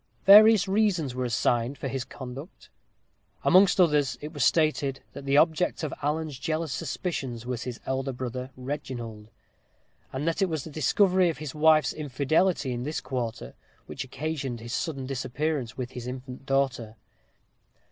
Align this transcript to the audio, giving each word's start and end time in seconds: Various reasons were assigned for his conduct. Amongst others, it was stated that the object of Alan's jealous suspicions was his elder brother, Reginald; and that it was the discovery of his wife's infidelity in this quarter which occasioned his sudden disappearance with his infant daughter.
Various 0.25 0.67
reasons 0.67 1.13
were 1.13 1.25
assigned 1.25 1.77
for 1.77 1.87
his 1.87 2.03
conduct. 2.03 2.69
Amongst 3.43 3.79
others, 3.79 4.17
it 4.19 4.33
was 4.33 4.43
stated 4.43 5.03
that 5.13 5.25
the 5.25 5.37
object 5.37 5.83
of 5.83 5.93
Alan's 6.01 6.39
jealous 6.39 6.73
suspicions 6.73 7.45
was 7.45 7.65
his 7.65 7.79
elder 7.85 8.11
brother, 8.11 8.49
Reginald; 8.57 9.29
and 10.11 10.27
that 10.27 10.41
it 10.41 10.49
was 10.49 10.63
the 10.63 10.71
discovery 10.71 11.29
of 11.29 11.37
his 11.37 11.53
wife's 11.53 11.93
infidelity 11.93 12.71
in 12.73 12.81
this 12.81 12.99
quarter 12.99 13.53
which 13.85 14.03
occasioned 14.03 14.59
his 14.59 14.73
sudden 14.73 15.05
disappearance 15.05 15.77
with 15.77 15.91
his 15.91 16.07
infant 16.07 16.47
daughter. 16.47 16.95